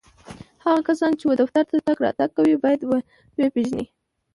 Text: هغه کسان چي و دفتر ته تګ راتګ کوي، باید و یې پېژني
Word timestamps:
هغه 0.63 0.81
کسان 0.89 1.11
چي 1.19 1.23
و 1.25 1.37
دفتر 1.41 1.63
ته 1.69 1.77
تګ 1.87 1.97
راتګ 2.05 2.29
کوي، 2.37 2.55
باید 2.63 2.81
و 2.89 2.91
یې 3.39 3.47
پېژني 3.53 3.85